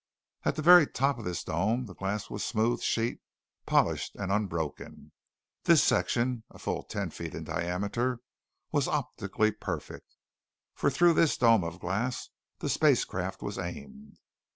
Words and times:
At 0.43 0.55
the 0.55 0.63
very 0.63 0.87
top 0.87 1.19
of 1.19 1.25
this 1.25 1.43
dome 1.43 1.85
the 1.85 1.93
glass 1.93 2.27
was 2.27 2.41
a 2.41 2.45
smooth 2.47 2.81
sheet, 2.81 3.21
polished 3.67 4.15
and 4.15 4.31
unbroken. 4.31 5.11
This 5.65 5.83
section, 5.83 6.41
a 6.49 6.57
full 6.57 6.81
ten 6.81 7.11
feet 7.11 7.35
in 7.35 7.43
diameter, 7.43 8.19
was 8.71 8.87
optically 8.87 9.51
perfect. 9.51 10.15
For 10.73 10.89
through 10.89 11.13
this 11.13 11.37
dome 11.37 11.63
of 11.63 11.79
glass 11.79 12.29
the 12.57 12.67
spacecraft 12.67 13.43
was 13.43 13.59
aimed. 13.59 14.17